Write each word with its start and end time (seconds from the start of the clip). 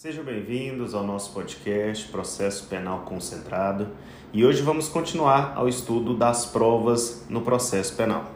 Sejam 0.00 0.22
bem-vindos 0.22 0.94
ao 0.94 1.04
nosso 1.04 1.32
podcast 1.32 2.06
Processo 2.06 2.68
Penal 2.68 3.00
Concentrado 3.00 3.88
e 4.32 4.44
hoje 4.44 4.62
vamos 4.62 4.88
continuar 4.88 5.54
ao 5.56 5.68
estudo 5.68 6.16
das 6.16 6.46
provas 6.46 7.26
no 7.28 7.40
processo 7.40 7.96
penal. 7.96 8.30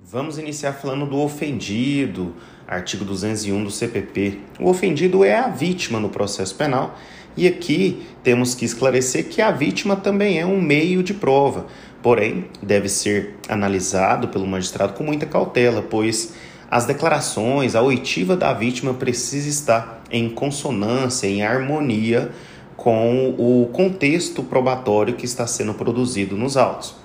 Vamos 0.00 0.38
iniciar 0.38 0.72
falando 0.72 1.04
do 1.04 1.18
ofendido, 1.18 2.34
artigo 2.66 3.04
201 3.04 3.64
do 3.64 3.70
CPP. 3.70 4.40
O 4.58 4.70
ofendido 4.70 5.22
é 5.22 5.36
a 5.36 5.48
vítima 5.48 6.00
no 6.00 6.08
processo 6.08 6.54
penal 6.54 6.96
e 7.36 7.46
aqui 7.46 8.06
temos 8.22 8.54
que 8.54 8.64
esclarecer 8.64 9.28
que 9.28 9.42
a 9.42 9.50
vítima 9.50 9.94
também 9.94 10.40
é 10.40 10.46
um 10.46 10.58
meio 10.58 11.02
de 11.02 11.12
prova, 11.12 11.66
porém 12.02 12.46
deve 12.62 12.88
ser 12.88 13.36
analisado 13.46 14.28
pelo 14.28 14.46
magistrado 14.46 14.94
com 14.94 15.04
muita 15.04 15.26
cautela, 15.26 15.82
pois 15.82 16.32
as 16.74 16.86
declarações, 16.86 17.76
a 17.76 17.82
oitiva 17.82 18.36
da 18.36 18.52
vítima 18.52 18.92
precisa 18.92 19.48
estar 19.48 20.02
em 20.10 20.28
consonância, 20.28 21.28
em 21.28 21.40
harmonia 21.40 22.32
com 22.76 23.32
o 23.38 23.70
contexto 23.72 24.42
probatório 24.42 25.14
que 25.14 25.24
está 25.24 25.46
sendo 25.46 25.72
produzido 25.72 26.36
nos 26.36 26.56
autos. 26.56 26.96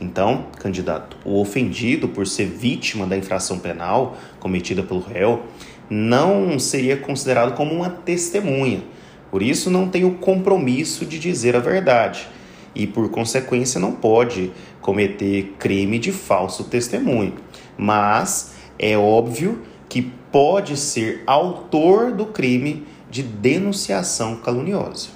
Então, 0.00 0.46
candidato, 0.60 1.16
o 1.24 1.40
ofendido 1.40 2.06
por 2.06 2.28
ser 2.28 2.44
vítima 2.44 3.08
da 3.08 3.16
infração 3.16 3.58
penal 3.58 4.16
cometida 4.38 4.84
pelo 4.84 5.00
réu 5.00 5.42
não 5.90 6.56
seria 6.56 6.96
considerado 6.96 7.56
como 7.56 7.74
uma 7.74 7.90
testemunha. 7.90 8.84
Por 9.32 9.42
isso, 9.42 9.68
não 9.68 9.88
tem 9.88 10.04
o 10.04 10.12
compromisso 10.12 11.04
de 11.04 11.18
dizer 11.18 11.56
a 11.56 11.58
verdade 11.58 12.28
e, 12.72 12.86
por 12.86 13.10
consequência, 13.10 13.80
não 13.80 13.90
pode 13.90 14.52
cometer 14.80 15.56
crime 15.58 15.98
de 15.98 16.12
falso 16.12 16.62
testemunho. 16.62 17.34
Mas 17.76 18.56
é 18.78 18.96
óbvio 18.96 19.62
que 19.88 20.02
pode 20.02 20.76
ser 20.76 21.22
autor 21.26 22.12
do 22.12 22.26
crime 22.26 22.86
de 23.10 23.22
denunciação 23.22 24.36
caluniosa. 24.36 25.08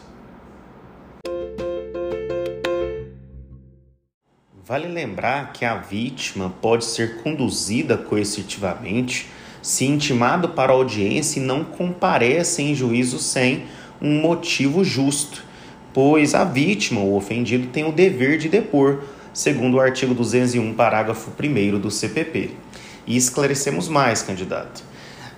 Vale 4.65 4.89
lembrar 4.89 5.53
que 5.53 5.65
a 5.65 5.77
vítima 5.77 6.53
pode 6.63 6.85
ser 6.85 7.23
conduzida 7.23 7.97
coercitivamente 7.97 9.29
se 9.61 9.85
intimado 9.85 10.49
para 10.49 10.73
audiência 10.73 11.39
e 11.39 11.43
não 11.43 11.63
comparece 11.63 12.63
em 12.63 12.75
juízo 12.75 13.19
sem 13.19 13.65
um 14.01 14.21
motivo 14.21 14.83
justo, 14.83 15.45
pois 15.93 16.35
a 16.35 16.45
vítima, 16.45 17.01
o 17.01 17.15
ofendido, 17.15 17.69
tem 17.69 17.85
o 17.85 17.93
dever 17.93 18.39
de 18.39 18.49
depor, 18.49 19.05
segundo 19.33 19.77
o 19.77 19.81
artigo 19.81 20.15
201, 20.15 20.75
parágrafo 20.75 21.31
1 21.31 21.79
do 21.79 21.91
CPP. 21.91 22.51
E 23.07 23.17
esclarecemos 23.17 23.89
mais, 23.89 24.23
candidato. 24.23 24.83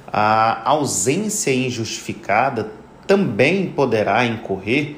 A 0.07 0.69
ausência 0.69 1.53
injustificada 1.53 2.71
também 3.07 3.67
poderá 3.69 4.25
incorrer 4.25 4.97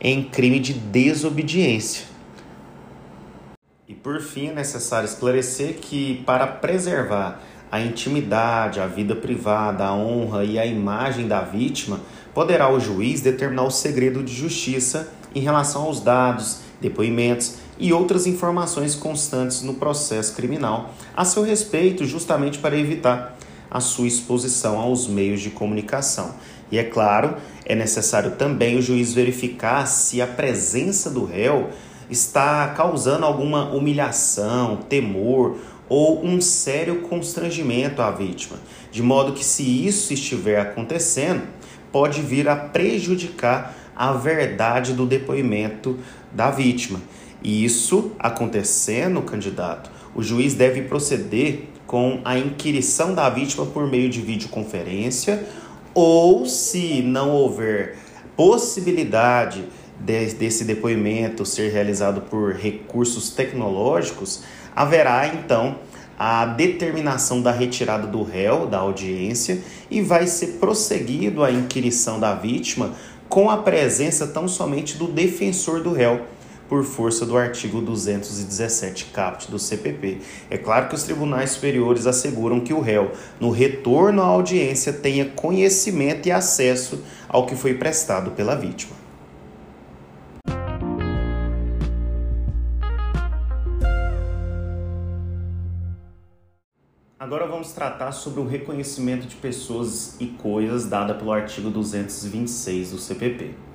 em 0.00 0.22
crime 0.22 0.60
de 0.60 0.72
desobediência. 0.72 2.06
E 3.88 3.94
por 3.94 4.20
fim, 4.20 4.48
é 4.48 4.52
necessário 4.52 5.06
esclarecer 5.06 5.78
que, 5.80 6.22
para 6.26 6.46
preservar 6.46 7.40
a 7.70 7.80
intimidade, 7.80 8.80
a 8.80 8.86
vida 8.86 9.14
privada, 9.14 9.84
a 9.84 9.94
honra 9.94 10.44
e 10.44 10.58
a 10.58 10.66
imagem 10.66 11.26
da 11.26 11.40
vítima, 11.40 12.00
poderá 12.34 12.70
o 12.70 12.78
juiz 12.78 13.20
determinar 13.20 13.64
o 13.64 13.70
segredo 13.70 14.22
de 14.22 14.34
justiça 14.34 15.12
em 15.34 15.40
relação 15.40 15.82
aos 15.82 16.00
dados, 16.00 16.60
depoimentos 16.80 17.56
e 17.78 17.92
outras 17.92 18.26
informações 18.26 18.94
constantes 18.94 19.62
no 19.62 19.74
processo 19.74 20.34
criminal 20.34 20.94
a 21.16 21.24
seu 21.24 21.42
respeito, 21.42 22.04
justamente 22.04 22.58
para 22.58 22.76
evitar 22.76 23.36
a 23.70 23.80
sua 23.80 24.06
exposição 24.06 24.78
aos 24.78 25.06
meios 25.06 25.40
de 25.40 25.50
comunicação. 25.50 26.34
E 26.70 26.78
é 26.78 26.84
claro, 26.84 27.36
é 27.64 27.74
necessário 27.74 28.32
também 28.32 28.76
o 28.76 28.82
juiz 28.82 29.12
verificar 29.12 29.86
se 29.86 30.20
a 30.20 30.26
presença 30.26 31.10
do 31.10 31.24
réu 31.24 31.70
está 32.10 32.68
causando 32.68 33.24
alguma 33.24 33.70
humilhação, 33.70 34.76
temor 34.88 35.56
ou 35.88 36.24
um 36.24 36.40
sério 36.40 37.00
constrangimento 37.02 38.02
à 38.02 38.10
vítima, 38.10 38.58
de 38.90 39.02
modo 39.02 39.32
que, 39.32 39.44
se 39.44 39.62
isso 39.86 40.12
estiver 40.12 40.60
acontecendo, 40.60 41.42
pode 41.90 42.20
vir 42.20 42.48
a 42.48 42.56
prejudicar 42.56 43.74
a 43.96 44.12
verdade 44.12 44.92
do 44.92 45.06
depoimento 45.06 45.98
da 46.32 46.50
vítima. 46.50 47.00
E 47.42 47.64
isso 47.64 48.12
acontecendo, 48.18 49.22
candidato, 49.22 49.90
o 50.14 50.22
juiz 50.22 50.54
deve 50.54 50.82
proceder 50.82 51.68
com 51.86 52.20
a 52.24 52.38
inquirição 52.38 53.14
da 53.14 53.30
vítima 53.30 53.64
por 53.64 53.86
meio 53.86 54.10
de 54.10 54.20
videoconferência 54.20 55.46
ou, 55.94 56.46
se 56.46 57.02
não 57.02 57.30
houver 57.30 57.96
possibilidade 58.36 59.64
de, 59.98 60.34
desse 60.34 60.64
depoimento 60.64 61.44
ser 61.44 61.72
realizado 61.72 62.20
por 62.22 62.54
recursos 62.54 63.30
tecnológicos, 63.30 64.42
haverá 64.76 65.26
então 65.26 65.76
a 66.18 66.44
determinação 66.46 67.40
da 67.40 67.52
retirada 67.52 68.06
do 68.06 68.22
réu 68.22 68.66
da 68.66 68.78
audiência 68.78 69.60
e 69.90 70.00
vai 70.00 70.26
ser 70.26 70.58
prosseguido 70.58 71.44
a 71.44 71.50
inquirição 71.50 72.18
da 72.18 72.34
vítima 72.34 72.92
com 73.28 73.48
a 73.48 73.58
presença 73.58 74.26
tão 74.26 74.48
somente 74.48 74.96
do 74.96 75.06
defensor 75.06 75.80
do 75.82 75.92
réu 75.92 76.26
por 76.68 76.84
força 76.84 77.24
do 77.24 77.36
artigo 77.36 77.80
217 77.80 79.06
caput 79.06 79.50
do 79.50 79.58
CPP. 79.58 80.20
É 80.50 80.58
claro 80.58 80.88
que 80.88 80.94
os 80.94 81.02
tribunais 81.02 81.50
superiores 81.50 82.06
asseguram 82.06 82.60
que 82.60 82.72
o 82.72 82.80
réu, 82.80 83.12
no 83.40 83.50
retorno 83.50 84.22
à 84.22 84.26
audiência, 84.26 84.92
tenha 84.92 85.24
conhecimento 85.24 86.28
e 86.28 86.32
acesso 86.32 87.02
ao 87.28 87.46
que 87.46 87.56
foi 87.56 87.74
prestado 87.74 88.32
pela 88.32 88.54
vítima. 88.54 88.96
Agora 97.18 97.46
vamos 97.46 97.72
tratar 97.72 98.12
sobre 98.12 98.40
o 98.40 98.46
reconhecimento 98.46 99.26
de 99.26 99.36
pessoas 99.36 100.18
e 100.18 100.28
coisas 100.28 100.86
dada 100.86 101.14
pelo 101.14 101.30
artigo 101.30 101.68
226 101.68 102.92
do 102.92 102.98
CPP. 102.98 103.67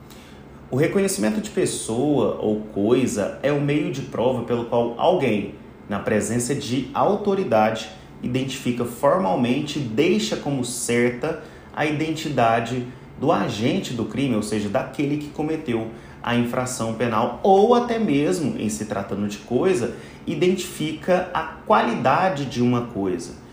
O 0.72 0.76
reconhecimento 0.76 1.40
de 1.40 1.50
pessoa 1.50 2.40
ou 2.42 2.62
coisa 2.62 3.40
é 3.44 3.52
o 3.52 3.62
meio 3.62 3.92
de 3.92 4.02
prova 4.02 4.44
pelo 4.44 4.66
qual 4.66 4.96
alguém, 4.98 5.56
na 5.88 6.00
presença 6.00 6.56
de 6.56 6.90
autoridade, 6.94 7.90
identifica 8.24 8.86
formalmente 8.86 9.78
e 9.78 9.82
deixa 9.82 10.36
como 10.36 10.64
certa 10.66 11.44
a 11.76 11.86
identidade 11.86 12.88
do 13.20 13.32
agente 13.32 13.94
do 13.94 14.06
crime, 14.06 14.36
ou 14.36 14.42
seja, 14.42 14.70
daquele 14.70 15.18
que 15.18 15.30
cometeu 15.30 15.90
a 16.24 16.36
infração 16.36 16.94
penal, 16.94 17.40
ou 17.44 17.76
até 17.76 18.00
mesmo, 18.00 18.58
em 18.58 18.70
se 18.70 18.86
tratando 18.86 19.28
de 19.28 19.40
coisa, 19.40 19.96
identifica 20.26 21.30
a 21.34 21.44
qualidade 21.44 22.46
de 22.46 22.62
uma 22.62 22.88
coisa. 22.88 23.44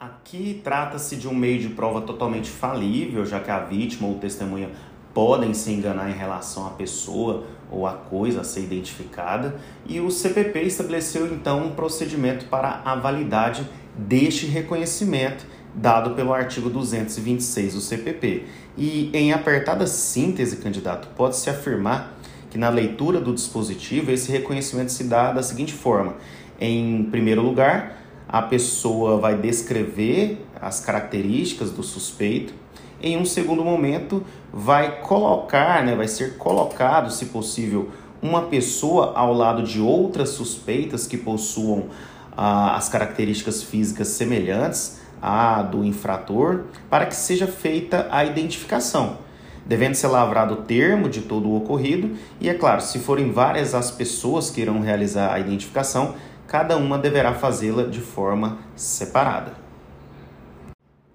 Aqui 0.00 0.60
trata-se 0.64 1.16
de 1.16 1.28
um 1.28 1.34
meio 1.34 1.60
de 1.60 1.68
prova 1.68 2.00
totalmente 2.00 2.48
falível, 2.48 3.24
já 3.26 3.40
que 3.40 3.50
a 3.50 3.58
vítima 3.60 4.08
ou 4.08 4.14
testemunha 4.14 4.70
podem 5.14 5.54
se 5.54 5.72
enganar 5.72 6.10
em 6.10 6.14
relação 6.14 6.66
à 6.66 6.70
pessoa 6.70 7.44
ou 7.70 7.86
à 7.86 7.92
coisa 7.92 8.40
a 8.40 8.44
ser 8.44 8.60
identificada, 8.60 9.56
e 9.86 10.00
o 10.00 10.10
CPP 10.10 10.62
estabeleceu 10.62 11.26
então 11.26 11.66
um 11.66 11.70
procedimento 11.70 12.46
para 12.46 12.80
a 12.84 12.94
validade 12.94 13.68
deste 13.96 14.46
reconhecimento 14.46 15.44
dado 15.74 16.14
pelo 16.14 16.32
artigo 16.32 16.70
226 16.70 17.74
do 17.74 17.80
CPP. 17.80 18.44
E 18.76 19.10
em 19.12 19.32
apertada 19.32 19.86
síntese, 19.86 20.56
candidato, 20.56 21.08
pode-se 21.16 21.50
afirmar 21.50 22.16
que 22.50 22.56
na 22.56 22.68
leitura 22.68 23.20
do 23.20 23.34
dispositivo 23.34 24.10
esse 24.10 24.30
reconhecimento 24.30 24.90
se 24.92 25.04
dá 25.04 25.32
da 25.32 25.42
seguinte 25.42 25.72
forma: 25.72 26.16
em 26.60 27.04
primeiro 27.10 27.42
lugar, 27.42 28.02
a 28.28 28.42
pessoa 28.42 29.18
vai 29.18 29.36
descrever 29.36 30.44
as 30.60 30.80
características 30.80 31.70
do 31.70 31.82
suspeito 31.82 32.52
em 33.02 33.16
um 33.16 33.24
segundo 33.24 33.64
momento 33.64 34.24
vai 34.52 35.00
colocar, 35.00 35.84
né, 35.84 35.94
vai 35.94 36.08
ser 36.08 36.36
colocado, 36.36 37.10
se 37.10 37.26
possível, 37.26 37.90
uma 38.20 38.42
pessoa 38.42 39.12
ao 39.14 39.32
lado 39.32 39.62
de 39.62 39.80
outras 39.80 40.30
suspeitas 40.30 41.06
que 41.06 41.16
possuam 41.16 41.86
ah, 42.36 42.76
as 42.76 42.88
características 42.88 43.62
físicas 43.62 44.08
semelhantes 44.08 45.00
à 45.22 45.62
do 45.62 45.84
infrator, 45.84 46.64
para 46.90 47.06
que 47.06 47.14
seja 47.14 47.46
feita 47.46 48.08
a 48.10 48.24
identificação. 48.24 49.18
Devendo 49.66 49.94
ser 49.94 50.06
lavrado 50.08 50.54
o 50.54 50.62
termo 50.62 51.08
de 51.08 51.20
todo 51.20 51.48
o 51.48 51.56
ocorrido, 51.56 52.16
e 52.40 52.48
é 52.48 52.54
claro, 52.54 52.80
se 52.80 52.98
forem 52.98 53.30
várias 53.30 53.74
as 53.74 53.90
pessoas 53.90 54.50
que 54.50 54.60
irão 54.60 54.80
realizar 54.80 55.32
a 55.32 55.38
identificação, 55.38 56.14
cada 56.46 56.76
uma 56.76 56.96
deverá 56.96 57.34
fazê-la 57.34 57.82
de 57.84 58.00
forma 58.00 58.58
separada. 58.74 59.67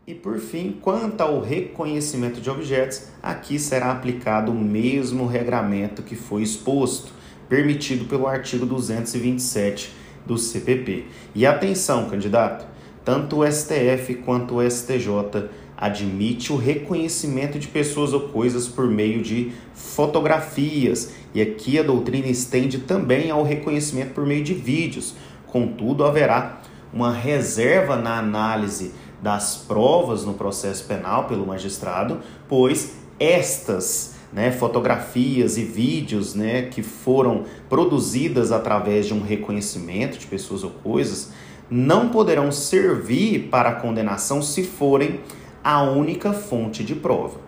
E 0.06 0.14
por 0.14 0.38
fim, 0.38 0.78
quanto 0.82 1.22
ao 1.22 1.40
reconhecimento 1.40 2.42
de 2.42 2.50
objetos, 2.50 3.04
aqui 3.22 3.58
será 3.58 3.90
aplicado 3.90 4.52
o 4.52 4.54
mesmo 4.54 5.26
regramento 5.26 6.04
que 6.04 6.14
foi 6.14 6.42
exposto, 6.42 7.14
permitido 7.48 8.04
pelo 8.04 8.28
artigo 8.28 8.66
227 8.66 9.94
do 10.26 10.38
CPP. 10.38 11.06
E 11.34 11.46
atenção, 11.46 12.10
candidato, 12.10 12.66
tanto 13.06 13.40
o 13.40 13.50
STF 13.50 14.16
quanto 14.26 14.56
o 14.56 14.70
STJ 14.70 15.48
admite 15.78 16.52
o 16.52 16.58
reconhecimento 16.58 17.58
de 17.58 17.70
pessoas 17.70 18.12
ou 18.12 18.28
coisas 18.28 18.68
por 18.68 18.88
meio 18.88 19.22
de 19.22 19.54
fotografias, 19.74 21.14
e 21.34 21.42
aqui 21.42 21.80
a 21.80 21.84
doutrina 21.84 22.28
estende 22.28 22.80
também 22.80 23.32
ao 23.32 23.42
reconhecimento 23.42 24.14
por 24.14 24.26
meio 24.26 24.44
de 24.44 24.54
vídeos. 24.54 25.16
Contudo, 25.48 26.04
haverá 26.04 26.62
uma 26.92 27.14
reserva 27.14 27.96
na 27.96 28.20
análise 28.20 28.92
das 29.24 29.56
provas 29.56 30.26
no 30.26 30.34
processo 30.34 30.84
penal 30.84 31.24
pelo 31.24 31.48
magistrado, 31.48 32.20
pois 32.50 32.98
estas 33.18 34.16
né, 34.34 34.52
fotografias 34.52 35.58
e 35.58 35.64
vídeos 35.64 36.36
né, 36.36 36.64
que 36.64 36.84
foram 36.84 37.46
produzidas 37.70 38.52
através 38.52 39.06
de 39.06 39.14
um 39.14 39.22
reconhecimento 39.22 40.20
de 40.20 40.28
pessoas 40.28 40.64
ou 40.66 40.72
coisas 40.72 41.32
não 41.70 42.10
poderão 42.10 42.52
servir 42.52 43.48
para 43.50 43.70
a 43.70 43.76
condenação 43.76 44.42
se 44.42 44.62
forem 44.62 45.22
a 45.64 45.82
única 45.82 46.34
fonte 46.34 46.84
de 46.84 46.94
prova. 46.94 47.40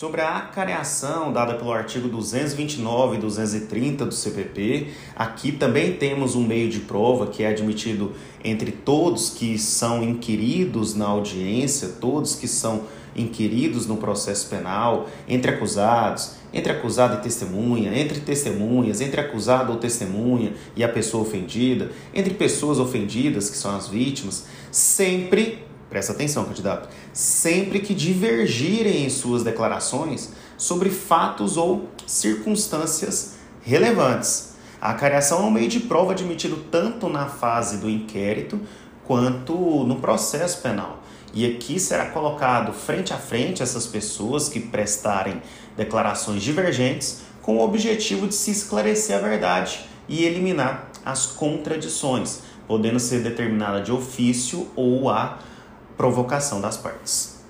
Sobre 0.00 0.22
a 0.22 0.38
acareação 0.38 1.30
dada 1.30 1.56
pelo 1.56 1.70
artigo 1.70 2.08
229 2.08 3.16
e 3.16 3.20
230 3.20 4.06
do 4.06 4.14
CPP, 4.14 4.86
aqui 5.14 5.52
também 5.52 5.92
temos 5.92 6.34
um 6.34 6.42
meio 6.42 6.70
de 6.70 6.80
prova 6.80 7.26
que 7.26 7.42
é 7.42 7.48
admitido 7.48 8.12
entre 8.42 8.72
todos 8.72 9.28
que 9.28 9.58
são 9.58 10.02
inquiridos 10.02 10.94
na 10.94 11.04
audiência, 11.04 11.86
todos 12.00 12.34
que 12.34 12.48
são 12.48 12.84
inquiridos 13.14 13.86
no 13.86 13.98
processo 13.98 14.48
penal, 14.48 15.06
entre 15.28 15.50
acusados, 15.50 16.32
entre 16.50 16.72
acusado 16.72 17.16
e 17.16 17.20
testemunha, 17.20 17.94
entre 17.94 18.20
testemunhas, 18.20 19.02
entre 19.02 19.20
acusado 19.20 19.70
ou 19.70 19.78
testemunha 19.78 20.54
e 20.74 20.82
a 20.82 20.88
pessoa 20.88 21.24
ofendida, 21.24 21.90
entre 22.14 22.32
pessoas 22.32 22.78
ofendidas, 22.78 23.50
que 23.50 23.56
são 23.58 23.76
as 23.76 23.86
vítimas, 23.86 24.46
sempre 24.72 25.69
Presta 25.90 26.12
atenção, 26.12 26.44
candidato. 26.44 26.88
Sempre 27.12 27.80
que 27.80 27.92
divergirem 27.92 29.04
em 29.04 29.10
suas 29.10 29.42
declarações 29.42 30.30
sobre 30.56 30.88
fatos 30.88 31.56
ou 31.56 31.88
circunstâncias 32.06 33.34
relevantes. 33.60 34.54
A 34.80 34.92
acariação 34.92 35.40
é 35.40 35.42
um 35.42 35.50
meio 35.50 35.68
de 35.68 35.80
prova 35.80 36.12
admitido 36.12 36.64
tanto 36.70 37.08
na 37.08 37.26
fase 37.26 37.78
do 37.78 37.90
inquérito 37.90 38.60
quanto 39.04 39.52
no 39.84 39.96
processo 39.96 40.62
penal. 40.62 41.02
E 41.34 41.44
aqui 41.44 41.80
será 41.80 42.06
colocado 42.06 42.72
frente 42.72 43.12
a 43.12 43.18
frente 43.18 43.62
essas 43.62 43.86
pessoas 43.86 44.48
que 44.48 44.60
prestarem 44.60 45.42
declarações 45.76 46.42
divergentes 46.42 47.22
com 47.42 47.56
o 47.56 47.64
objetivo 47.64 48.28
de 48.28 48.34
se 48.34 48.52
esclarecer 48.52 49.16
a 49.16 49.20
verdade 49.20 49.80
e 50.08 50.24
eliminar 50.24 50.88
as 51.04 51.26
contradições, 51.26 52.42
podendo 52.66 53.00
ser 53.00 53.22
determinada 53.22 53.80
de 53.80 53.90
ofício 53.90 54.68
ou 54.76 55.08
a 55.08 55.38
provocação 56.00 56.62
das 56.62 56.78
partes. 56.78 57.40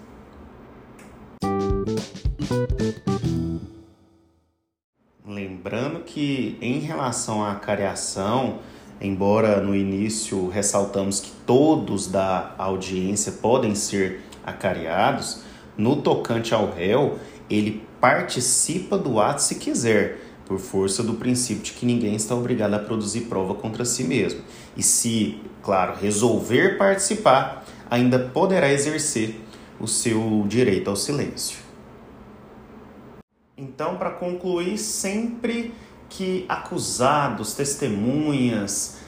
Lembrando 5.24 6.00
que, 6.00 6.58
em 6.60 6.80
relação 6.80 7.44
à 7.44 7.54
cariação, 7.54 8.58
embora 9.00 9.60
no 9.60 9.72
início 9.72 10.48
ressaltamos 10.48 11.20
que 11.20 11.30
todos 11.46 12.08
da 12.08 12.52
audiência 12.58 13.30
podem 13.40 13.76
ser 13.76 14.20
acariados, 14.44 15.42
no 15.78 16.02
tocante 16.02 16.52
ao 16.52 16.72
réu, 16.72 17.20
ele 17.48 17.86
participa 18.00 18.98
do 18.98 19.20
ato 19.20 19.42
se 19.42 19.54
quiser, 19.60 20.24
por 20.44 20.58
força 20.58 21.04
do 21.04 21.14
princípio 21.14 21.62
de 21.62 21.70
que 21.70 21.86
ninguém 21.86 22.16
está 22.16 22.34
obrigado 22.34 22.74
a 22.74 22.80
produzir 22.80 23.20
prova 23.22 23.54
contra 23.54 23.84
si 23.84 24.02
mesmo. 24.02 24.40
E 24.76 24.82
se, 24.82 25.40
claro, 25.62 25.94
resolver 25.94 26.76
participar, 26.76 27.64
ainda 27.90 28.18
poderá 28.18 28.72
exercer 28.72 29.40
o 29.80 29.88
seu 29.88 30.44
direito 30.46 30.88
ao 30.88 30.96
silêncio. 30.96 31.58
Então, 33.56 33.96
para 33.96 34.10
concluir, 34.10 34.78
sempre 34.78 35.74
que 36.08 36.46
acusados, 36.48 37.52
testemunhas, 37.54 38.98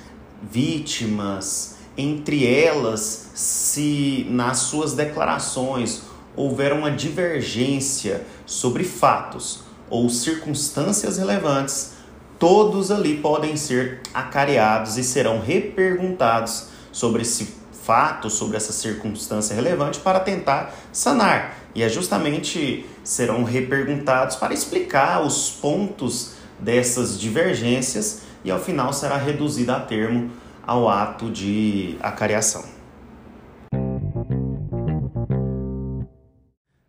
vítimas, 0.42 1.76
entre 1.96 2.46
elas, 2.46 3.30
se 3.34 4.26
nas 4.28 4.58
suas 4.58 4.94
declarações 4.94 6.02
houver 6.34 6.72
uma 6.72 6.90
divergência 6.90 8.26
sobre 8.46 8.84
fatos 8.84 9.60
ou 9.88 10.08
circunstâncias 10.08 11.18
relevantes, 11.18 11.92
todos 12.38 12.90
ali 12.90 13.18
podem 13.18 13.56
ser 13.56 14.00
acareados 14.12 14.96
e 14.96 15.04
serão 15.04 15.40
reperguntados 15.40 16.68
sobre 16.90 17.22
esse 17.22 17.61
fato, 17.82 18.30
sobre 18.30 18.56
essa 18.56 18.72
circunstância 18.72 19.54
relevante 19.54 19.98
para 20.00 20.20
tentar 20.20 20.74
sanar. 20.92 21.56
E 21.74 21.82
é 21.82 21.88
justamente 21.88 22.86
serão 23.02 23.42
reperguntados 23.44 24.36
para 24.36 24.54
explicar 24.54 25.22
os 25.22 25.50
pontos 25.50 26.34
dessas 26.60 27.18
divergências 27.18 28.22
e 28.44 28.50
ao 28.50 28.60
final 28.60 28.92
será 28.92 29.16
reduzida 29.16 29.76
a 29.76 29.80
termo 29.80 30.30
ao 30.64 30.88
ato 30.88 31.30
de 31.30 31.96
acariação. 32.00 32.64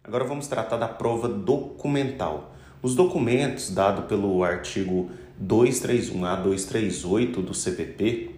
Agora 0.03 0.25
vamos 0.25 0.47
tratar 0.47 0.77
da 0.77 0.87
prova 0.87 1.27
documental. 1.27 2.53
Os 2.83 2.93
documentos 2.93 3.71
dados 3.71 4.05
pelo 4.05 4.43
artigo 4.43 5.09
231 5.39 6.25
a 6.25 6.35
238 6.35 7.41
do 7.41 7.53
CPP 7.53 8.35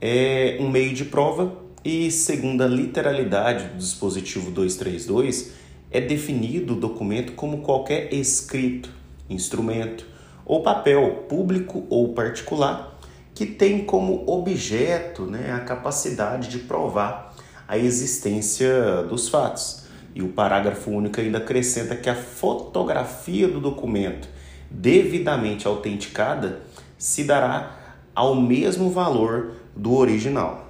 é 0.00 0.58
um 0.60 0.68
meio 0.68 0.92
de 0.92 1.06
prova 1.06 1.63
e, 1.84 2.10
segundo 2.10 2.62
a 2.62 2.66
literalidade 2.66 3.68
do 3.68 3.78
dispositivo 3.78 4.50
232, 4.50 5.52
é 5.90 6.00
definido 6.00 6.74
o 6.74 6.80
documento 6.80 7.32
como 7.32 7.58
qualquer 7.58 8.12
escrito, 8.12 8.90
instrumento 9.28 10.06
ou 10.44 10.62
papel 10.62 11.24
público 11.28 11.86
ou 11.88 12.14
particular 12.14 12.94
que 13.34 13.44
tem 13.44 13.84
como 13.84 14.24
objeto 14.30 15.22
né, 15.22 15.52
a 15.52 15.60
capacidade 15.60 16.48
de 16.48 16.60
provar 16.60 17.34
a 17.66 17.76
existência 17.76 19.02
dos 19.08 19.28
fatos. 19.28 19.84
E 20.14 20.22
o 20.22 20.28
parágrafo 20.28 20.90
único 20.90 21.20
ainda 21.20 21.38
acrescenta 21.38 21.96
que 21.96 22.08
a 22.08 22.14
fotografia 22.14 23.48
do 23.48 23.60
documento 23.60 24.28
devidamente 24.70 25.66
autenticada 25.66 26.60
se 26.96 27.24
dará 27.24 27.76
ao 28.14 28.36
mesmo 28.36 28.90
valor 28.90 29.54
do 29.74 29.94
original. 29.94 30.63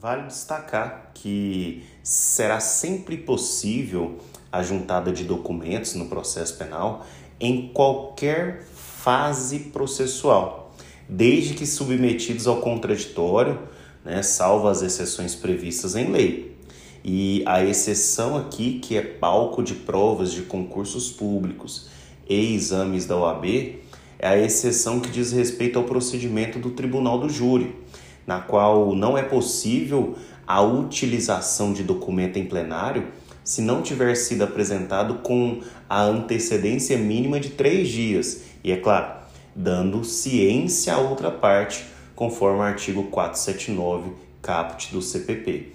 Vale 0.00 0.28
destacar 0.28 1.10
que 1.12 1.82
será 2.04 2.60
sempre 2.60 3.16
possível 3.16 4.18
a 4.52 4.62
juntada 4.62 5.10
de 5.10 5.24
documentos 5.24 5.94
no 5.94 6.06
processo 6.06 6.56
penal 6.56 7.04
em 7.40 7.72
qualquer 7.72 8.64
fase 8.72 9.58
processual, 9.72 10.72
desde 11.08 11.54
que 11.54 11.66
submetidos 11.66 12.46
ao 12.46 12.60
contraditório, 12.60 13.58
né, 14.04 14.22
salvo 14.22 14.68
as 14.68 14.82
exceções 14.82 15.34
previstas 15.34 15.96
em 15.96 16.12
lei. 16.12 16.56
E 17.04 17.42
a 17.44 17.64
exceção 17.64 18.36
aqui, 18.36 18.78
que 18.78 18.96
é 18.96 19.02
palco 19.02 19.64
de 19.64 19.74
provas 19.74 20.30
de 20.30 20.42
concursos 20.42 21.10
públicos 21.10 21.88
e 22.28 22.54
exames 22.54 23.04
da 23.04 23.16
OAB, 23.16 23.80
é 24.16 24.28
a 24.28 24.38
exceção 24.38 25.00
que 25.00 25.10
diz 25.10 25.32
respeito 25.32 25.76
ao 25.76 25.84
procedimento 25.84 26.60
do 26.60 26.70
tribunal 26.70 27.18
do 27.18 27.28
júri 27.28 27.74
na 28.28 28.40
qual 28.40 28.94
não 28.94 29.16
é 29.16 29.22
possível 29.22 30.14
a 30.46 30.60
utilização 30.60 31.72
de 31.72 31.82
documento 31.82 32.38
em 32.38 32.44
plenário 32.44 33.08
se 33.42 33.62
não 33.62 33.80
tiver 33.80 34.14
sido 34.16 34.44
apresentado 34.44 35.14
com 35.22 35.62
a 35.88 36.02
antecedência 36.02 36.98
mínima 36.98 37.40
de 37.40 37.48
três 37.48 37.88
dias. 37.88 38.42
E 38.62 38.70
é 38.70 38.76
claro, 38.76 39.22
dando 39.56 40.04
ciência 40.04 40.92
à 40.92 40.98
outra 40.98 41.30
parte, 41.30 41.86
conforme 42.14 42.58
o 42.58 42.62
artigo 42.62 43.04
479 43.04 44.10
caput 44.42 44.92
do 44.92 45.00
CPP. 45.00 45.72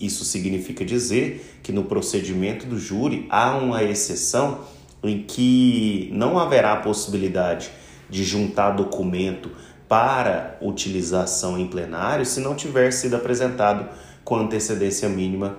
Isso 0.00 0.24
significa 0.24 0.86
dizer 0.86 1.60
que 1.62 1.70
no 1.70 1.84
procedimento 1.84 2.64
do 2.64 2.78
júri 2.78 3.26
há 3.28 3.54
uma 3.58 3.84
exceção 3.84 4.60
em 5.02 5.22
que 5.22 6.08
não 6.14 6.38
haverá 6.38 6.76
possibilidade 6.76 7.70
de 8.08 8.24
juntar 8.24 8.70
documento 8.70 9.50
para 9.90 10.56
utilização 10.62 11.58
em 11.58 11.66
plenário 11.66 12.24
se 12.24 12.38
não 12.38 12.54
tiver 12.54 12.92
sido 12.92 13.16
apresentado 13.16 13.88
com 14.22 14.36
antecedência 14.36 15.08
mínima 15.08 15.58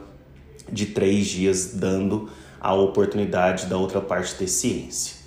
de 0.71 0.85
três 0.85 1.27
dias, 1.27 1.73
dando 1.73 2.29
a 2.57 2.73
oportunidade 2.73 3.65
da 3.65 3.75
outra 3.75 3.99
parte 3.99 4.35
ter 4.35 4.47
ciência. 4.47 5.17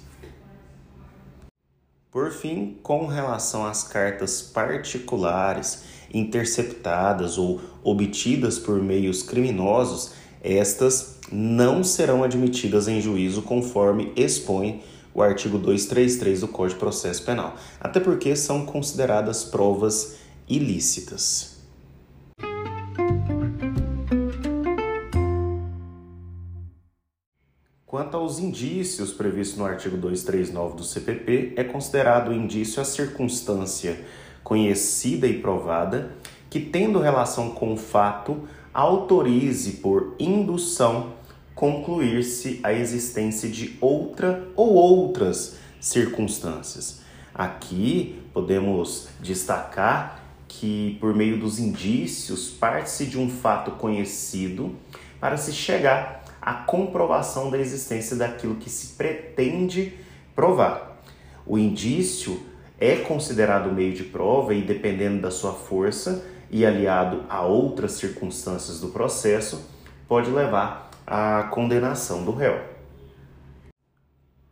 Por 2.11 2.31
fim, 2.31 2.79
com 2.83 3.07
relação 3.07 3.67
às 3.67 3.85
cartas 3.85 4.41
particulares 4.41 5.85
interceptadas 6.11 7.37
ou 7.37 7.61
obtidas 7.83 8.59
por 8.59 8.81
meios 8.81 9.23
criminosos, 9.23 10.13
estas 10.43 11.19
não 11.31 11.85
serão 11.85 12.25
admitidas 12.25 12.89
em 12.89 13.03
juízo 13.03 13.43
conforme 13.43 14.15
expõe 14.17 14.83
o 15.15 15.23
artigo 15.23 15.59
233 15.59 16.41
do 16.41 16.49
Código 16.49 16.75
de 16.75 16.81
Processo 16.81 17.25
Penal, 17.25 17.55
até 17.81 18.01
porque 18.01 18.35
são 18.35 18.67
consideradas 18.67 19.45
provas 19.45 20.17
ilícitas. 20.49 21.55
Quanto 27.87 28.17
aos 28.17 28.41
indícios 28.41 29.13
previstos 29.13 29.57
no 29.57 29.65
artigo 29.65 29.97
239 29.97 30.77
do 30.77 30.83
CPP, 30.83 31.53
é 31.57 31.63
considerado 31.63 32.35
indício 32.35 32.83
a 32.83 32.85
circunstância 32.85 34.05
conhecida 34.43 35.29
e 35.29 35.41
provada 35.41 36.11
que, 36.51 36.59
tendo 36.59 36.99
relação 36.99 37.51
com 37.51 37.73
o 37.73 37.77
fato, 37.77 38.49
autorize 38.73 39.75
por 39.75 40.17
indução 40.19 41.13
concluir-se 41.55 42.61
a 42.63 42.73
existência 42.73 43.49
de 43.49 43.77
outra 43.81 44.49
ou 44.57 44.75
outras 44.75 45.57
circunstâncias. 45.81 47.01
Aqui 47.35 48.21
podemos 48.33 49.09
destacar 49.21 50.23
que, 50.49 50.97
por 51.01 51.15
meio 51.15 51.39
dos 51.39 51.59
indícios, 51.59 52.49
parte-se 52.49 53.07
de 53.07 53.19
um 53.19 53.29
fato 53.29 53.73
conhecido 53.73 54.75
para 55.21 55.37
se 55.37 55.53
chegar 55.53 56.25
à 56.41 56.55
comprovação 56.55 57.51
da 57.51 57.59
existência 57.59 58.17
daquilo 58.17 58.57
que 58.57 58.69
se 58.69 58.95
pretende 58.95 59.95
provar. 60.35 61.01
O 61.47 61.59
indício 61.59 62.41
é 62.79 62.97
considerado 62.97 63.73
meio 63.73 63.95
de 63.95 64.05
prova 64.05 64.55
e, 64.55 64.63
dependendo 64.63 65.23
da 65.23 65.31
sua 65.31 65.53
força 65.53 66.25
e 66.51 66.65
aliado 66.67 67.25
a 67.29 67.43
outras 67.43 67.93
circunstâncias 67.93 68.81
do 68.81 68.89
processo, 68.89 69.65
pode 70.07 70.31
levar 70.31 70.91
à 71.07 71.45
condenação 71.45 72.25
do 72.25 72.33
réu. 72.33 72.61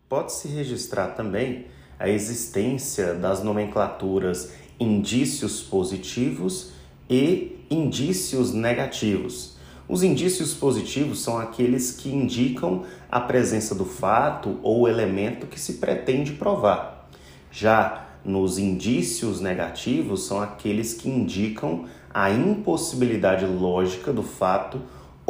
Pode-se 0.08 0.48
registrar 0.48 1.08
também 1.08 1.66
a 1.98 2.08
existência 2.08 3.14
das 3.14 3.42
nomenclaturas 3.42 4.52
indícios 4.78 5.62
positivos 5.62 6.72
e 7.08 7.64
indícios 7.70 8.52
negativos. 8.52 9.56
Os 9.88 10.02
indícios 10.02 10.54
positivos 10.54 11.22
são 11.22 11.38
aqueles 11.38 11.92
que 11.92 12.08
indicam 12.08 12.84
a 13.10 13.20
presença 13.20 13.74
do 13.74 13.84
fato 13.84 14.58
ou 14.62 14.88
elemento 14.88 15.46
que 15.46 15.60
se 15.60 15.74
pretende 15.74 16.32
provar. 16.32 17.08
Já 17.50 18.06
nos 18.24 18.58
indícios 18.58 19.40
negativos 19.40 20.26
são 20.26 20.40
aqueles 20.40 20.94
que 20.94 21.08
indicam 21.08 21.86
a 22.12 22.30
impossibilidade 22.30 23.44
lógica 23.44 24.12
do 24.12 24.22
fato 24.22 24.80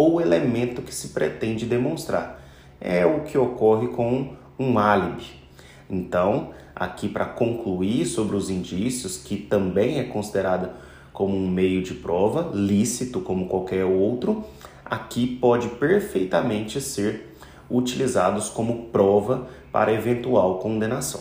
ou 0.02 0.20
elemento 0.20 0.82
que 0.82 0.92
se 0.92 1.10
pretende 1.10 1.64
demonstrar. 1.64 2.42
É 2.80 3.06
o 3.06 3.20
que 3.20 3.38
ocorre 3.38 3.86
com 3.86 4.34
um 4.58 4.76
álibi. 4.76 5.40
Então, 5.88 6.50
aqui 6.74 7.08
para 7.08 7.24
concluir 7.24 8.04
sobre 8.06 8.34
os 8.34 8.50
indícios, 8.50 9.16
que 9.16 9.36
também 9.36 10.00
é 10.00 10.04
considerado 10.04 10.70
como 11.12 11.36
um 11.36 11.48
meio 11.48 11.84
de 11.84 11.94
prova, 11.94 12.50
lícito 12.52 13.20
como 13.20 13.46
qualquer 13.46 13.84
outro, 13.84 14.44
aqui 14.84 15.24
pode 15.24 15.68
perfeitamente 15.68 16.80
ser 16.80 17.36
utilizados 17.70 18.48
como 18.48 18.86
prova 18.86 19.46
para 19.70 19.92
eventual 19.92 20.58
condenação. 20.58 21.20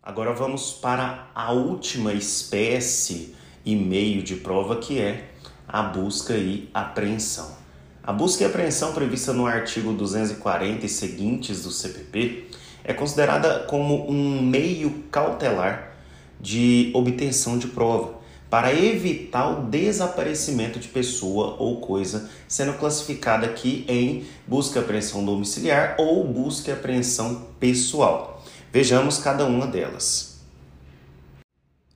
Agora 0.00 0.32
vamos 0.32 0.72
para 0.72 1.28
a 1.34 1.50
última 1.50 2.12
espécie 2.12 3.34
e 3.66 3.74
meio 3.74 4.22
de 4.22 4.36
prova 4.36 4.76
que 4.76 5.00
é 5.00 5.30
a 5.66 5.82
busca 5.82 6.34
e 6.34 6.70
apreensão. 6.72 7.50
A 8.02 8.12
busca 8.12 8.44
e 8.44 8.46
apreensão 8.46 8.92
prevista 8.92 9.32
no 9.32 9.46
artigo 9.46 9.92
240 9.92 10.86
e 10.86 10.88
seguintes 10.88 11.64
do 11.64 11.72
CPP 11.72 12.44
é 12.84 12.94
considerada 12.94 13.64
como 13.68 14.08
um 14.08 14.40
meio 14.40 15.02
cautelar 15.10 15.96
de 16.40 16.92
obtenção 16.94 17.58
de 17.58 17.66
prova 17.66 18.14
para 18.48 18.72
evitar 18.72 19.48
o 19.48 19.64
desaparecimento 19.64 20.78
de 20.78 20.86
pessoa 20.86 21.56
ou 21.58 21.80
coisa, 21.80 22.30
sendo 22.46 22.74
classificada 22.74 23.44
aqui 23.44 23.84
em 23.88 24.24
busca 24.46 24.78
e 24.78 24.82
apreensão 24.82 25.24
domiciliar 25.24 25.96
ou 25.98 26.22
busca 26.22 26.70
e 26.70 26.74
apreensão 26.74 27.48
pessoal. 27.58 28.44
Vejamos 28.72 29.18
cada 29.18 29.44
uma 29.44 29.66
delas. 29.66 30.35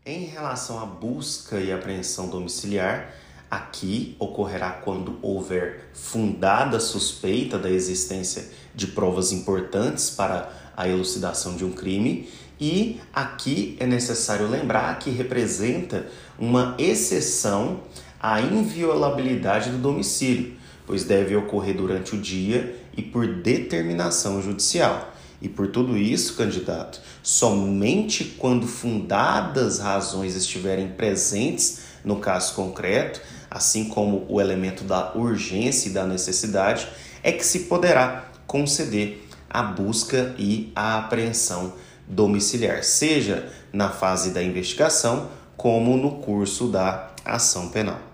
Em 0.06 0.24
relação 0.24 0.80
à 0.80 0.86
busca 0.86 1.60
e 1.60 1.70
apreensão 1.70 2.30
domiciliar, 2.30 3.12
aqui 3.50 4.16
ocorrerá 4.18 4.70
quando 4.70 5.18
houver 5.20 5.90
fundada 5.92 6.80
suspeita 6.80 7.58
da 7.58 7.68
existência 7.68 8.48
de 8.74 8.86
provas 8.86 9.30
importantes 9.30 10.08
para 10.08 10.50
a 10.74 10.88
elucidação 10.88 11.54
de 11.54 11.66
um 11.66 11.72
crime, 11.72 12.30
e 12.58 12.98
aqui 13.12 13.76
é 13.78 13.86
necessário 13.86 14.48
lembrar 14.48 14.98
que 14.98 15.10
representa 15.10 16.06
uma 16.38 16.74
exceção 16.78 17.82
à 18.18 18.40
inviolabilidade 18.40 19.68
do 19.68 19.76
domicílio, 19.76 20.56
pois 20.86 21.04
deve 21.04 21.36
ocorrer 21.36 21.76
durante 21.76 22.16
o 22.16 22.18
dia 22.18 22.74
e 22.96 23.02
por 23.02 23.26
determinação 23.26 24.40
judicial. 24.40 25.12
E 25.40 25.48
por 25.48 25.68
tudo 25.68 25.96
isso, 25.96 26.34
candidato, 26.34 27.00
somente 27.22 28.24
quando 28.38 28.66
fundadas 28.66 29.78
razões 29.78 30.36
estiverem 30.36 30.88
presentes 30.88 31.80
no 32.04 32.16
caso 32.16 32.54
concreto, 32.54 33.20
assim 33.50 33.84
como 33.84 34.26
o 34.28 34.40
elemento 34.40 34.84
da 34.84 35.14
urgência 35.14 35.88
e 35.88 35.92
da 35.92 36.04
necessidade, 36.06 36.88
é 37.22 37.32
que 37.32 37.44
se 37.44 37.60
poderá 37.60 38.30
conceder 38.46 39.26
a 39.48 39.62
busca 39.62 40.34
e 40.38 40.70
a 40.74 40.98
apreensão 40.98 41.72
domiciliar, 42.06 42.84
seja 42.84 43.50
na 43.72 43.88
fase 43.88 44.30
da 44.30 44.42
investigação 44.42 45.30
como 45.56 45.96
no 45.96 46.16
curso 46.22 46.68
da 46.68 47.10
ação 47.24 47.68
penal. 47.68 48.09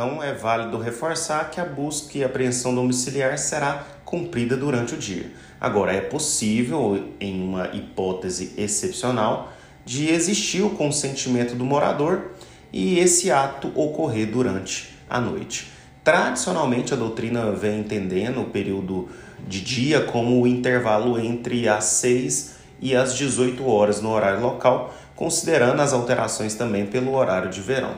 Então 0.00 0.22
é 0.22 0.32
válido 0.32 0.78
reforçar 0.78 1.50
que 1.50 1.60
a 1.60 1.64
busca 1.66 2.16
e 2.16 2.24
apreensão 2.24 2.74
domiciliar 2.74 3.36
será 3.36 3.84
cumprida 4.02 4.56
durante 4.56 4.94
o 4.94 4.96
dia. 4.96 5.30
Agora, 5.60 5.92
é 5.92 6.00
possível, 6.00 7.10
em 7.20 7.44
uma 7.44 7.68
hipótese 7.76 8.54
excepcional, 8.56 9.52
de 9.84 10.08
existir 10.08 10.62
o 10.62 10.70
consentimento 10.70 11.54
do 11.54 11.66
morador 11.66 12.30
e 12.72 12.98
esse 12.98 13.30
ato 13.30 13.70
ocorrer 13.74 14.30
durante 14.30 14.96
a 15.06 15.20
noite. 15.20 15.70
Tradicionalmente, 16.02 16.94
a 16.94 16.96
doutrina 16.96 17.52
vem 17.52 17.80
entendendo 17.80 18.40
o 18.40 18.46
período 18.46 19.10
de 19.46 19.60
dia 19.60 20.00
como 20.00 20.40
o 20.40 20.46
intervalo 20.46 21.20
entre 21.20 21.68
as 21.68 21.84
6 21.84 22.54
e 22.80 22.96
as 22.96 23.14
18 23.14 23.68
horas 23.68 24.00
no 24.00 24.10
horário 24.10 24.40
local, 24.40 24.94
considerando 25.14 25.82
as 25.82 25.92
alterações 25.92 26.54
também 26.54 26.86
pelo 26.86 27.12
horário 27.14 27.50
de 27.50 27.60
verão. 27.60 27.96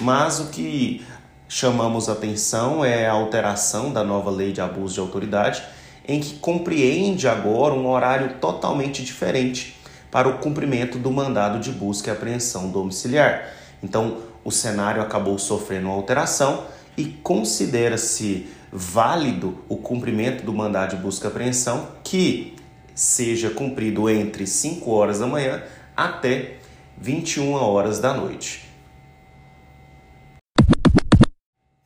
Mas 0.00 0.38
o 0.38 0.46
que 0.46 1.04
chamamos 1.50 2.08
atenção 2.08 2.84
é 2.84 3.08
a 3.08 3.12
alteração 3.12 3.92
da 3.92 4.04
nova 4.04 4.30
lei 4.30 4.52
de 4.52 4.60
abuso 4.60 4.94
de 4.94 5.00
autoridade, 5.00 5.60
em 6.06 6.20
que 6.20 6.38
compreende 6.38 7.26
agora 7.26 7.74
um 7.74 7.88
horário 7.88 8.34
totalmente 8.34 9.02
diferente 9.02 9.76
para 10.12 10.28
o 10.28 10.38
cumprimento 10.38 10.96
do 10.96 11.10
mandado 11.10 11.58
de 11.58 11.72
busca 11.72 12.08
e 12.08 12.12
apreensão 12.12 12.68
domiciliar. 12.68 13.48
Então, 13.82 14.18
o 14.44 14.52
cenário 14.52 15.02
acabou 15.02 15.36
sofrendo 15.38 15.88
uma 15.88 15.96
alteração 15.96 16.66
e 16.96 17.04
considera-se 17.04 18.46
válido 18.72 19.58
o 19.68 19.76
cumprimento 19.76 20.44
do 20.44 20.52
mandado 20.52 20.90
de 20.90 21.02
busca 21.02 21.26
e 21.26 21.30
apreensão 21.30 21.88
que 22.04 22.54
seja 22.94 23.50
cumprido 23.50 24.08
entre 24.08 24.46
5 24.46 24.88
horas 24.88 25.18
da 25.18 25.26
manhã 25.26 25.60
até 25.96 26.58
21 26.96 27.54
horas 27.54 27.98
da 27.98 28.14
noite. 28.14 28.69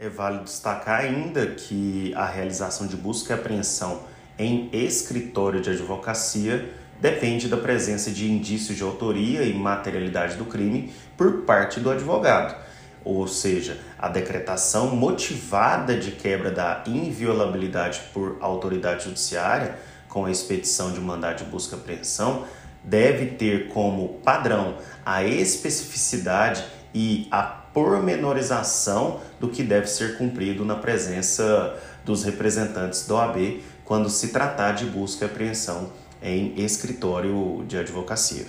É 0.04 0.08
válido 0.10 0.44
destacar 0.44 1.00
ainda 1.00 1.46
que 1.46 2.12
a 2.14 2.26
realização 2.26 2.86
de 2.86 2.94
busca 2.94 3.32
e 3.32 3.38
apreensão 3.38 4.02
em 4.38 4.68
escritório 4.70 5.62
de 5.62 5.70
advocacia 5.70 6.74
depende 7.00 7.48
da 7.48 7.56
presença 7.56 8.10
de 8.10 8.30
indícios 8.30 8.76
de 8.76 8.82
autoria 8.82 9.44
e 9.44 9.54
materialidade 9.54 10.36
do 10.36 10.44
crime 10.44 10.92
por 11.16 11.44
parte 11.44 11.80
do 11.80 11.90
advogado. 11.90 12.54
Ou 13.02 13.26
seja, 13.26 13.80
a 13.98 14.10
decretação 14.10 14.94
motivada 14.94 15.96
de 15.96 16.10
quebra 16.10 16.50
da 16.50 16.84
inviolabilidade 16.86 18.02
por 18.12 18.36
autoridade 18.42 19.04
judiciária, 19.04 19.78
com 20.06 20.26
a 20.26 20.30
expedição 20.30 20.92
de 20.92 21.00
mandado 21.00 21.38
de 21.38 21.44
busca 21.44 21.76
e 21.76 21.78
apreensão, 21.78 22.44
deve 22.82 23.24
ter 23.36 23.68
como 23.68 24.20
padrão 24.22 24.76
a 25.02 25.24
especificidade 25.24 26.62
e 26.92 27.26
a 27.30 27.63
pormenorização 27.74 29.20
do 29.40 29.48
que 29.48 29.62
deve 29.62 29.88
ser 29.88 30.16
cumprido 30.16 30.64
na 30.64 30.76
presença 30.76 31.76
dos 32.04 32.22
representantes 32.22 33.06
da 33.06 33.16
OAB 33.16 33.60
quando 33.84 34.08
se 34.08 34.28
tratar 34.28 34.72
de 34.72 34.86
busca 34.86 35.24
e 35.24 35.28
apreensão 35.28 35.92
em 36.22 36.58
escritório 36.64 37.64
de 37.66 37.76
advocacia. 37.76 38.46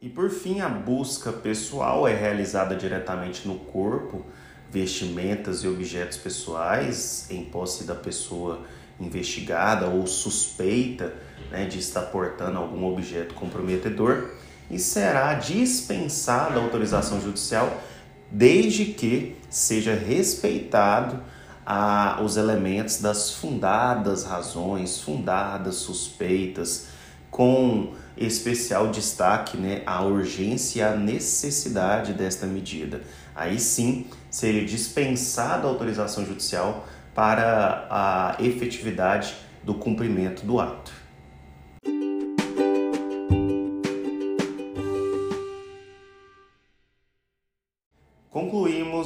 E 0.00 0.08
por 0.08 0.30
fim, 0.30 0.60
a 0.60 0.68
busca 0.68 1.32
pessoal 1.32 2.06
é 2.06 2.14
realizada 2.14 2.76
diretamente 2.76 3.48
no 3.48 3.56
corpo, 3.56 4.24
vestimentas 4.70 5.64
e 5.64 5.68
objetos 5.68 6.18
pessoais 6.18 7.26
em 7.30 7.44
posse 7.44 7.84
da 7.84 7.94
pessoa 7.94 8.62
investigada 9.00 9.86
ou 9.86 10.06
suspeita 10.06 11.14
né, 11.50 11.66
de 11.66 11.78
estar 11.78 12.02
portando 12.02 12.58
algum 12.58 12.84
objeto 12.84 13.34
comprometedor 13.34 14.30
e 14.70 14.78
será 14.78 15.34
dispensada 15.34 16.58
a 16.58 16.62
autorização 16.62 17.20
judicial 17.20 17.82
desde 18.32 18.86
que 18.86 19.36
seja 19.50 19.94
respeitado 19.94 21.22
a, 21.66 22.18
os 22.24 22.38
elementos 22.38 23.00
das 23.00 23.30
fundadas 23.34 24.24
razões, 24.24 24.98
fundadas 24.98 25.76
suspeitas, 25.76 26.86
com 27.30 27.92
especial 28.16 28.88
destaque 28.88 29.56
né, 29.56 29.82
a 29.84 30.02
urgência 30.02 30.80
e 30.80 30.82
a 30.82 30.96
necessidade 30.96 32.14
desta 32.14 32.46
medida. 32.46 33.02
Aí 33.34 33.58
sim 33.58 34.06
seria 34.30 34.64
dispensada 34.64 35.66
a 35.66 35.70
autorização 35.70 36.24
judicial 36.24 36.86
para 37.14 37.86
a 37.90 38.36
efetividade 38.42 39.34
do 39.62 39.74
cumprimento 39.74 40.44
do 40.44 40.58
ato. 40.58 40.91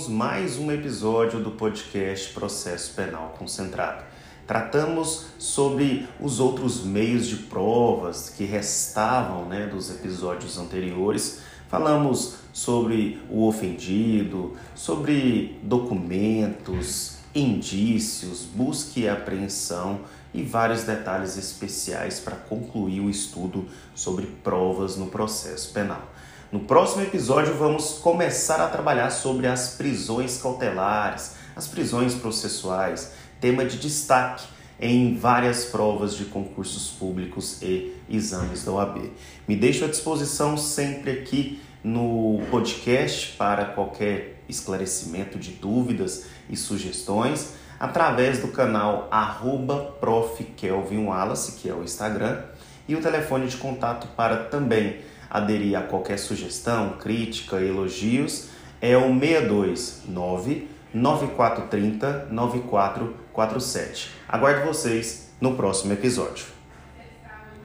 Mais 0.08 0.56
um 0.56 0.70
episódio 0.70 1.40
do 1.40 1.50
podcast 1.50 2.32
Processo 2.32 2.94
Penal 2.94 3.34
Concentrado. 3.38 4.04
Tratamos 4.46 5.26
sobre 5.38 6.06
os 6.20 6.38
outros 6.38 6.84
meios 6.84 7.26
de 7.26 7.36
provas 7.36 8.30
que 8.30 8.44
restavam 8.44 9.46
né, 9.46 9.66
dos 9.66 9.90
episódios 9.90 10.58
anteriores. 10.58 11.40
Falamos 11.68 12.36
sobre 12.52 13.20
o 13.28 13.48
ofendido, 13.48 14.56
sobre 14.74 15.58
documentos, 15.62 17.16
indícios, 17.34 18.42
busca 18.42 19.00
e 19.00 19.08
apreensão 19.08 20.00
e 20.32 20.42
vários 20.42 20.84
detalhes 20.84 21.36
especiais 21.36 22.20
para 22.20 22.36
concluir 22.36 23.00
o 23.00 23.10
estudo 23.10 23.66
sobre 23.94 24.26
provas 24.26 24.96
no 24.96 25.06
processo 25.06 25.72
penal. 25.72 26.15
No 26.52 26.60
próximo 26.60 27.02
episódio, 27.02 27.54
vamos 27.54 27.98
começar 27.98 28.60
a 28.60 28.68
trabalhar 28.68 29.10
sobre 29.10 29.48
as 29.48 29.70
prisões 29.70 30.40
cautelares, 30.40 31.34
as 31.56 31.66
prisões 31.66 32.14
processuais, 32.14 33.14
tema 33.40 33.64
de 33.64 33.76
destaque 33.78 34.46
em 34.80 35.16
várias 35.16 35.64
provas 35.64 36.14
de 36.14 36.26
concursos 36.26 36.90
públicos 36.90 37.60
e 37.62 37.96
exames 38.08 38.64
da 38.64 38.70
OAB. 38.70 39.10
Me 39.48 39.56
deixo 39.56 39.84
à 39.84 39.88
disposição 39.88 40.56
sempre 40.56 41.10
aqui 41.10 41.60
no 41.82 42.40
podcast 42.48 43.32
para 43.32 43.64
qualquer 43.64 44.40
esclarecimento 44.48 45.40
de 45.40 45.50
dúvidas 45.50 46.26
e 46.48 46.56
sugestões 46.56 47.54
através 47.80 48.38
do 48.38 48.48
canal 48.48 49.08
arroba 49.10 49.96
Wallace, 50.00 51.52
que 51.52 51.68
é 51.68 51.74
o 51.74 51.82
Instagram, 51.82 52.40
e 52.86 52.94
o 52.94 53.00
telefone 53.00 53.48
de 53.48 53.56
contato 53.56 54.06
para 54.14 54.44
também 54.44 55.00
aderir 55.30 55.78
a 55.78 55.82
qualquer 55.82 56.18
sugestão, 56.18 56.96
crítica, 56.98 57.56
elogios, 57.56 58.48
é 58.80 58.96
o 58.96 59.08
629 59.18 60.68
9430 60.92 62.28
9447. 62.30 64.10
Aguardo 64.28 64.66
vocês 64.66 65.30
no 65.40 65.54
próximo 65.54 65.92
episódio. 65.92 66.55